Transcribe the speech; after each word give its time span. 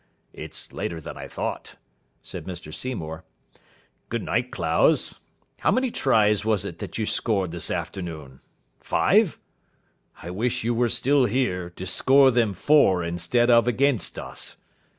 "It's 0.33 0.73
later 0.73 0.99
than 0.99 1.15
I 1.15 1.27
thought," 1.27 1.75
said 2.23 2.45
Mr 2.45 2.73
Seymour. 2.73 3.23
"Good 4.09 4.23
night, 4.23 4.49
Clowes. 4.49 5.19
How 5.59 5.69
many 5.69 5.91
tries 5.91 6.43
was 6.43 6.65
it 6.65 6.79
that 6.79 6.97
you 6.97 7.05
scored 7.05 7.51
this 7.51 7.69
afternoon? 7.69 8.41
Five? 8.79 9.39
I 10.23 10.31
wish 10.31 10.63
you 10.63 10.73
were 10.73 10.89
still 10.89 11.25
here, 11.25 11.69
to 11.75 11.85
score 11.85 12.31
them 12.31 12.53
for 12.55 13.03
instead 13.03 13.51
of 13.51 13.67
against 13.67 14.17
us. 14.17 14.57